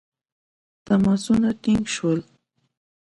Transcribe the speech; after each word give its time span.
تماسونه 0.85 1.49
ټینګ 1.61 1.83
شول. 1.95 2.19